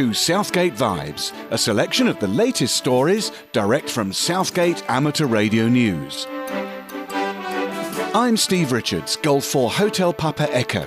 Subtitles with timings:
[0.00, 6.26] To Southgate Vibes, a selection of the latest stories direct from Southgate Amateur Radio News.
[8.14, 10.86] I'm Steve Richards, Golf 4 Hotel Papa Echo.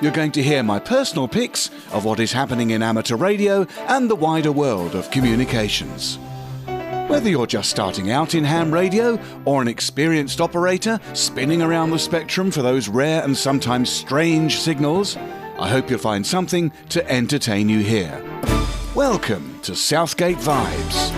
[0.00, 4.08] You're going to hear my personal picks of what is happening in amateur radio and
[4.08, 6.20] the wider world of communications.
[7.08, 11.98] Whether you're just starting out in ham radio or an experienced operator spinning around the
[11.98, 15.16] spectrum for those rare and sometimes strange signals,
[15.56, 18.20] I hope you'll find something to entertain you here.
[18.94, 21.12] Welcome to Southgate Vibes.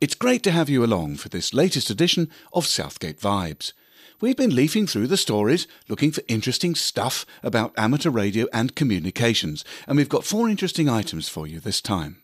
[0.00, 3.72] It's great to have you along for this latest edition of Southgate Vibes.
[4.20, 9.64] We've been leafing through the stories, looking for interesting stuff about amateur radio and communications,
[9.88, 12.22] and we've got four interesting items for you this time.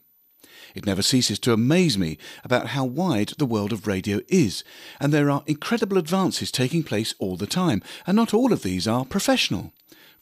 [0.74, 4.64] It never ceases to amaze me about how wide the world of radio is,
[5.00, 8.88] and there are incredible advances taking place all the time, and not all of these
[8.88, 9.72] are professional.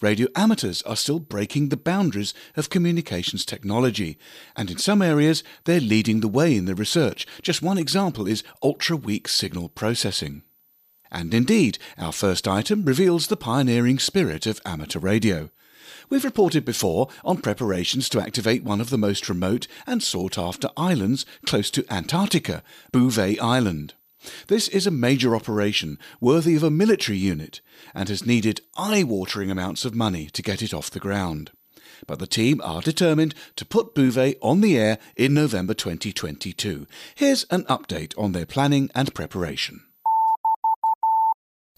[0.02, 4.18] Radio amateurs are still breaking the boundaries of communications technology,
[4.54, 7.26] and in some areas they're leading the way in the research.
[7.40, 10.42] Just one example is ultra weak signal processing.
[11.10, 15.50] And indeed, our first item reveals the pioneering spirit of amateur radio.
[16.12, 20.68] We've reported before on preparations to activate one of the most remote and sought after
[20.76, 23.94] islands close to Antarctica, Bouvet Island.
[24.48, 27.62] This is a major operation worthy of a military unit
[27.94, 31.50] and has needed eye watering amounts of money to get it off the ground.
[32.06, 36.86] But the team are determined to put Bouvet on the air in November 2022.
[37.14, 39.80] Here's an update on their planning and preparation.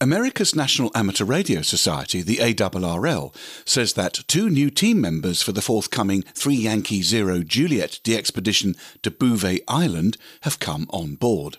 [0.05, 3.35] America's National Amateur Radio Society, the ARRL,
[3.65, 9.11] says that two new team members for the forthcoming 3 Yankee Zero Juliet DXpedition to
[9.11, 11.57] Bouvet Island have come on board.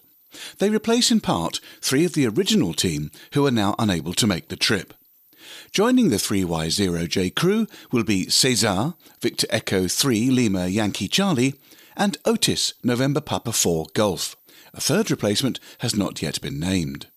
[0.59, 4.49] They replace in part three of the original team who are now unable to make
[4.49, 4.93] the trip.
[5.71, 11.55] Joining the 3Y0J crew will be Cesar, Victor Echo 3 Lima Yankee Charlie,
[11.97, 14.35] and Otis, November Papa 4 Golf.
[14.71, 17.07] A third replacement has not yet been named.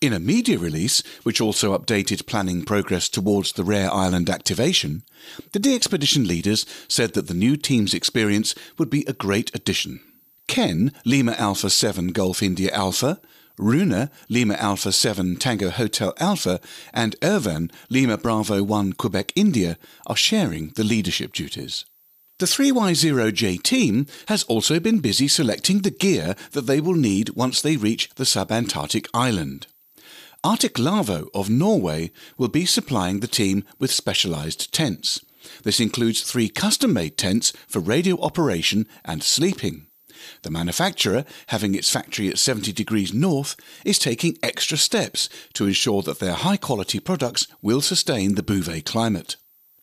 [0.00, 5.02] In a media release, which also updated planning progress towards the Rare Island activation,
[5.50, 9.98] the DXpedition leaders said that the new team's experience would be a great addition.
[10.46, 13.20] Ken, Lima Alpha 7 Golf India Alpha,
[13.58, 16.60] Runa, Lima Alpha 7 Tango Hotel Alpha,
[16.94, 21.86] and Irvan, Lima Bravo 1 Quebec India, are sharing the leadership duties.
[22.38, 27.60] The 3Y0J team has also been busy selecting the gear that they will need once
[27.60, 29.66] they reach the subantarctic island.
[30.44, 35.20] Arctic Lavvo of Norway will be supplying the team with specialized tents.
[35.64, 39.88] This includes three custom made tents for radio operation and sleeping.
[40.42, 46.02] The manufacturer, having its factory at 70 degrees north, is taking extra steps to ensure
[46.02, 49.36] that their high quality products will sustain the Bouvet climate.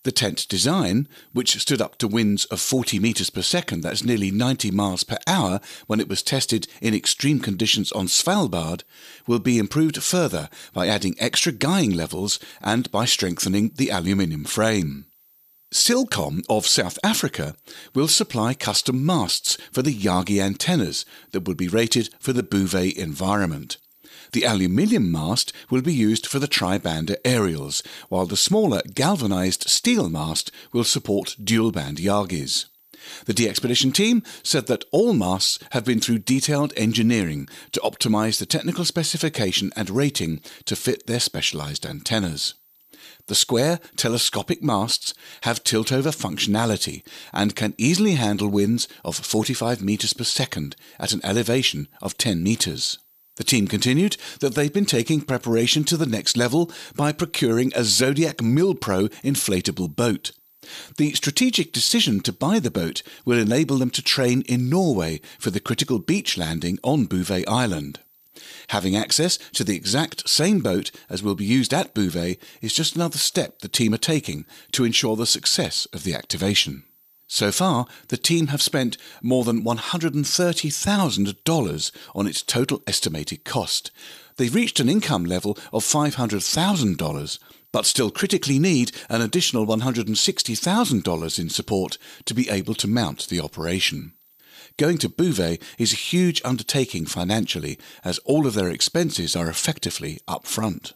[0.06, 4.30] The tent design, which stood up to winds of 40 metres per second, that's nearly
[4.30, 8.84] 90 miles per hour, when it was tested in extreme conditions on Svalbard,
[9.26, 15.06] will be improved further by adding extra guying levels and by strengthening the aluminium frame.
[15.74, 17.56] Silcom of South Africa
[17.96, 22.96] will supply custom masts for the Yagi antennas that would be rated for the Bouvet
[22.96, 23.78] environment.
[24.32, 30.10] The aluminium mast will be used for the tribander aerials, while the smaller galvanized steel
[30.10, 32.66] mast will support dual band Yagis.
[33.26, 38.46] The DXpedition team said that all masts have been through detailed engineering to optimize the
[38.46, 42.56] technical specification and rating to fit their specialized antennas.
[43.28, 47.04] The square telescopic masts have tilt-over functionality
[47.34, 52.44] and can easily handle winds of 45 meters per second at an elevation of 10
[52.44, 53.00] meters.
[53.36, 57.84] The team continued that they've been taking preparation to the next level by procuring a
[57.84, 60.32] Zodiac Milpro inflatable boat.
[60.98, 65.52] The strategic decision to buy the boat will enable them to train in Norway for
[65.52, 68.00] the critical beach landing on Bouvet Island.
[68.70, 72.96] Having access to the exact same boat as will be used at Bouvet is just
[72.96, 76.84] another step the team are taking to ensure the success of the activation.
[77.28, 83.90] So far, the team have spent more than $130,000 on its total estimated cost.
[84.38, 87.40] They've reached an income level of $500,000,
[87.72, 93.42] but still critically need an additional $160,000 in support to be able to mount the
[93.42, 94.14] operation.
[94.78, 100.20] Going to Bouvet is a huge undertaking financially, as all of their expenses are effectively
[100.28, 100.94] up front.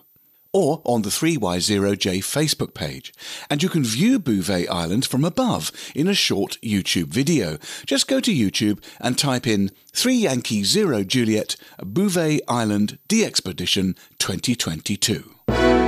[0.53, 3.13] or on the 3Y0J Facebook page.
[3.51, 7.59] And you can view Bouvet Island from above in a short YouTube video.
[7.85, 15.86] Just go to YouTube and type in 3 Yankee 0 Juliet Bouvet Island DXpedition 2022.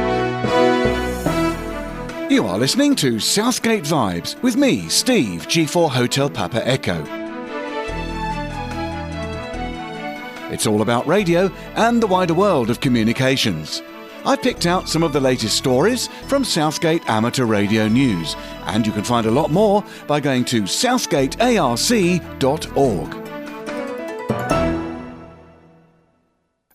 [2.30, 7.04] You are listening to Southgate Vibes with me, Steve, G4 Hotel Papa Echo.
[10.54, 13.82] It's all about radio and the wider world of communications.
[14.26, 18.36] I picked out some of the latest stories from Southgate Amateur Radio News,
[18.68, 23.19] and you can find a lot more by going to southgatearc.org.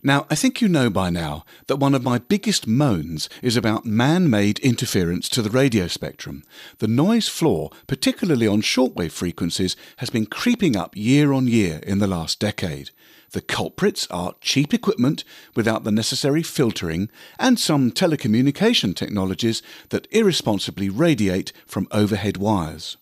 [0.06, 3.87] Now, I think you know by now that one of my biggest moans is about
[3.87, 6.45] man made interference to the radio spectrum.
[6.77, 12.01] The noise floor, particularly on shortwave frequencies, has been creeping up year on year in
[12.01, 12.91] the last decade.
[13.31, 15.25] The culprits are cheap equipment
[15.56, 17.09] without the necessary filtering
[17.39, 22.99] and some telecommunication technologies that irresponsibly radiate from overhead wires.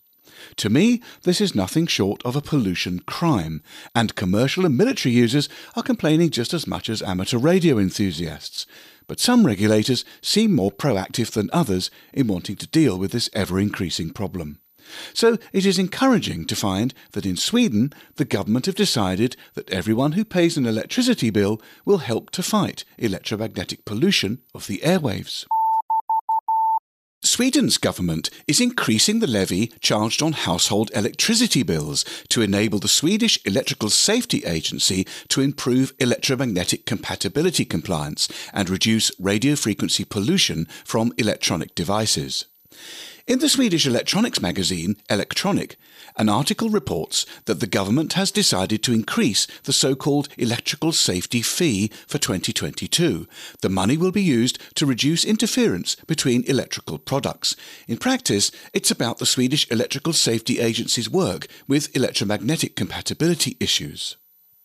[0.57, 3.63] To me, this is nothing short of a pollution crime,
[3.95, 8.67] and commercial and military users are complaining just as much as amateur radio enthusiasts.
[9.07, 13.59] But some regulators seem more proactive than others in wanting to deal with this ever
[13.59, 14.59] increasing problem.
[15.15, 20.13] So it is encouraging to find that in Sweden the government have decided that everyone
[20.13, 25.47] who pays an electricity bill will help to fight electromagnetic pollution of the airwaves.
[27.25, 33.39] Sweden's government is increasing the levy charged on household electricity bills to enable the Swedish
[33.45, 41.77] Electrical Safety Agency to improve electromagnetic compatibility compliance and reduce radio frequency pollution from electronic
[41.77, 42.47] devices.
[43.27, 45.77] In the Swedish electronics magazine Electronic,
[46.17, 51.89] an article reports that the government has decided to increase the so-called electrical safety fee
[52.07, 53.29] for 2022.
[53.61, 57.55] The money will be used to reduce interference between electrical products.
[57.87, 64.17] In practice, it's about the Swedish Electrical Safety Agency's work with electromagnetic compatibility issues.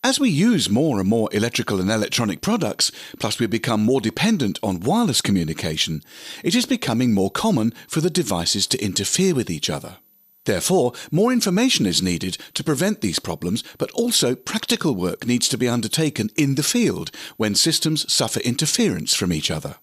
[0.04, 4.60] As we use more and more electrical and electronic products, plus we become more dependent
[4.62, 6.02] on wireless communication,
[6.44, 9.98] it is becoming more common for the devices to interfere with each other.
[10.46, 15.58] Therefore, more information is needed to prevent these problems, but also practical work needs to
[15.58, 19.76] be undertaken in the field when systems suffer interference from each other.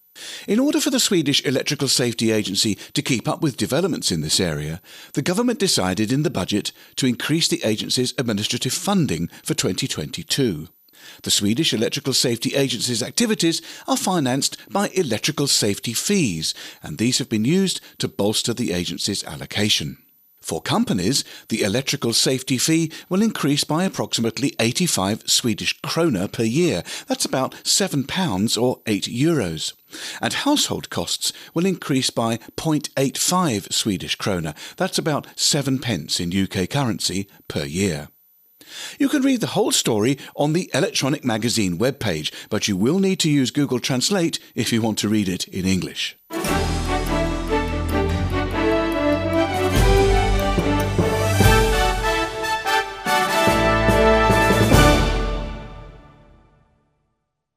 [0.46, 4.38] In order for the Swedish Electrical Safety Agency to keep up with developments in this
[4.38, 4.80] area,
[5.14, 10.68] the government decided in the budget to increase the agency's administrative funding for 2022.
[11.22, 17.28] The Swedish Electrical Safety Agency's activities are financed by electrical safety fees, and these have
[17.28, 19.98] been used to bolster the agency's allocation.
[20.44, 26.82] For companies, the electrical safety fee will increase by approximately 85 Swedish krona per year.
[27.06, 29.72] That's about £7 or 8 euros.
[30.20, 34.54] And household costs will increase by 0.85 Swedish krona.
[34.76, 38.08] That's about 7 pence in UK currency per year.
[38.98, 43.18] You can read the whole story on the Electronic Magazine webpage, but you will need
[43.20, 46.18] to use Google Translate if you want to read it in English.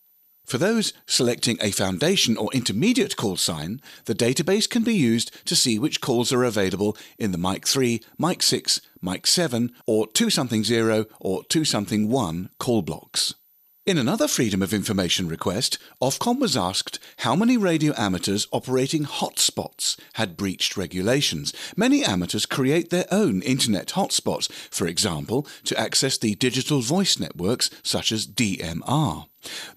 [0.50, 5.56] For those selecting a foundation or intermediate call sign, the database can be used to
[5.56, 10.32] see which calls are available in the Mike 3, Mike 6, Mike 7, or 2
[10.32, 13.36] something 0 or 2 something 1 call blocks.
[13.86, 20.00] In another Freedom of Information request, Ofcom was asked how many radio amateurs operating hotspots
[20.14, 21.54] had breached regulations.
[21.78, 27.70] Many amateurs create their own internet hotspots, for example, to access the digital voice networks
[27.84, 29.28] such as DMR.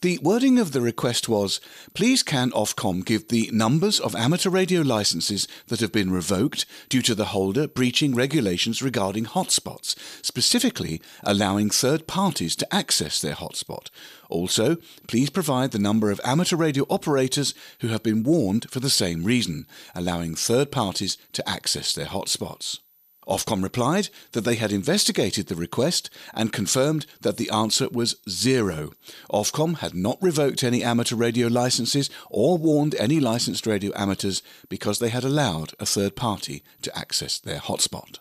[0.01, 1.61] The wording of the request was
[1.95, 7.03] Please can Ofcom give the numbers of amateur radio licenses that have been revoked due
[7.03, 13.89] to the holder breaching regulations regarding hotspots, specifically allowing third parties to access their hotspot.
[14.29, 14.77] Also,
[15.07, 19.23] please provide the number of amateur radio operators who have been warned for the same
[19.23, 22.79] reason, allowing third parties to access their hotspots.
[23.27, 28.93] Ofcom replied that they had investigated the request and confirmed that the answer was zero.
[29.33, 34.99] Ofcom had not revoked any amateur radio licenses or warned any licensed radio amateurs because
[34.99, 38.19] they had allowed a third party to access their hotspot.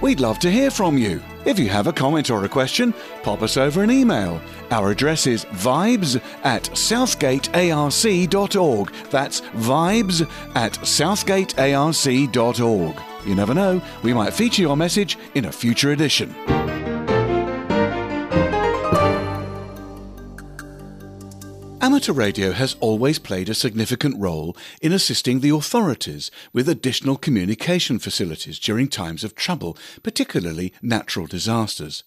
[0.00, 1.22] We'd love to hear from you.
[1.44, 4.42] If you have a comment or a question, pop us over an email.
[4.72, 8.92] Our address is vibes at southgatearc.org.
[9.10, 12.96] That's vibes at southgatearc.org.
[13.24, 16.34] You never know, we might feature your message in a future edition.
[21.98, 27.98] Amateur radio has always played a significant role in assisting the authorities with additional communication
[27.98, 32.04] facilities during times of trouble, particularly natural disasters.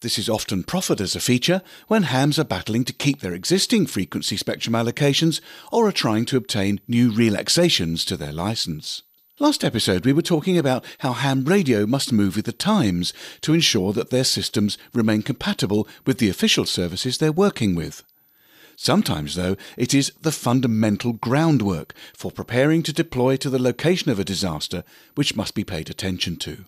[0.00, 3.86] This is often proffered as a feature when hams are battling to keep their existing
[3.86, 5.40] frequency spectrum allocations
[5.72, 9.02] or are trying to obtain new relaxations to their license.
[9.40, 13.54] Last episode, we were talking about how ham radio must move with the times to
[13.54, 18.04] ensure that their systems remain compatible with the official services they're working with.
[18.82, 24.18] Sometimes, though, it is the fundamental groundwork for preparing to deploy to the location of
[24.18, 24.82] a disaster
[25.14, 26.64] which must be paid attention to.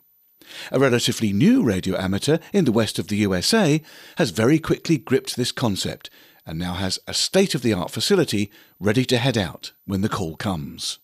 [0.71, 3.83] A relatively new radio amateur in the west of the USA
[4.17, 6.09] has very quickly gripped this concept
[6.47, 10.09] and now has a state of the art facility ready to head out when the
[10.09, 11.01] call comes.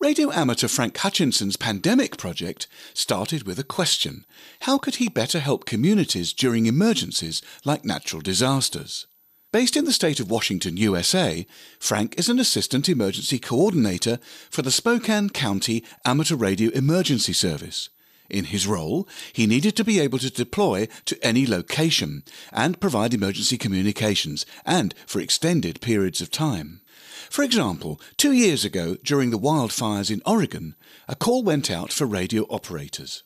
[0.00, 4.26] Radio amateur Frank Hutchinson's pandemic project started with a question
[4.62, 9.06] How could he better help communities during emergencies like natural disasters?
[9.52, 11.46] Based in the state of Washington, USA,
[11.78, 14.18] Frank is an assistant emergency coordinator
[14.48, 17.90] for the Spokane County Amateur Radio Emergency Service.
[18.30, 23.12] In his role, he needed to be able to deploy to any location and provide
[23.12, 26.80] emergency communications, and for extended periods of time.
[27.28, 32.06] For example, two years ago, during the wildfires in Oregon, a call went out for
[32.06, 33.22] radio operators.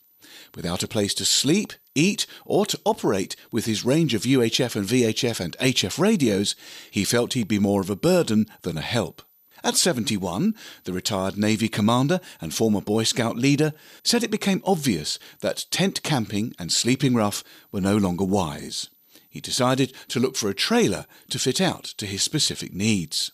[0.55, 4.87] Without a place to sleep, eat, or to operate with his range of UHF and
[4.87, 6.55] VHF and HF radios,
[6.91, 9.21] he felt he'd be more of a burden than a help.
[9.63, 13.73] At 71, the retired Navy commander and former Boy Scout leader
[14.03, 18.89] said it became obvious that tent camping and sleeping rough were no longer wise.
[19.29, 23.31] He decided to look for a trailer to fit out to his specific needs.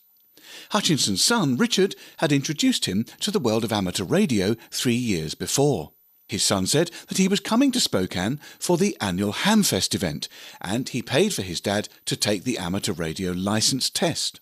[0.72, 5.93] Hutchinson's son, Richard, had introduced him to the world of amateur radio three years before.
[6.34, 10.28] His son said that he was coming to Spokane for the annual Hamfest event,
[10.60, 14.40] and he paid for his dad to take the amateur radio license test.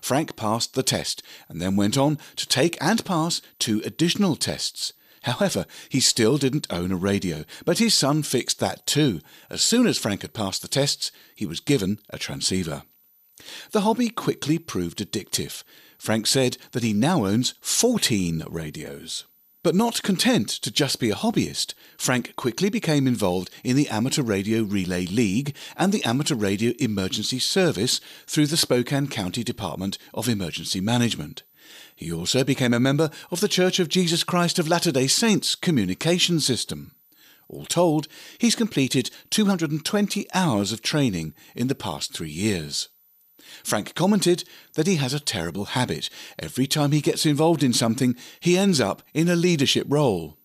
[0.00, 4.94] Frank passed the test and then went on to take and pass two additional tests.
[5.24, 9.20] However, he still didn't own a radio, but his son fixed that too.
[9.50, 12.84] As soon as Frank had passed the tests, he was given a transceiver.
[13.72, 15.62] The hobby quickly proved addictive.
[15.98, 19.26] Frank said that he now owns 14 radios.
[19.64, 24.22] But not content to just be a hobbyist, Frank quickly became involved in the Amateur
[24.22, 30.28] Radio Relay League and the Amateur Radio Emergency Service through the Spokane County Department of
[30.28, 31.42] Emergency Management.
[31.96, 35.56] He also became a member of the Church of Jesus Christ of Latter day Saints
[35.56, 36.92] communication system.
[37.48, 38.06] All told,
[38.38, 42.90] he's completed 220 hours of training in the past three years.
[43.64, 46.10] Frank commented that he has a terrible habit.
[46.38, 50.38] Every time he gets involved in something, he ends up in a leadership role.